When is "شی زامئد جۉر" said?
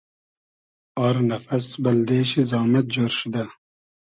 2.29-3.11